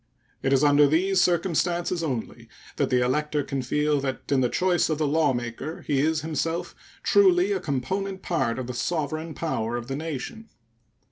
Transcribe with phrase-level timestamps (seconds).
[0.41, 4.89] It is under these circumstances only that the elector can feel that in the choice
[4.89, 9.87] of the lawmaker he is himself truly a component part of the sovereign power of
[9.89, 10.49] the nation.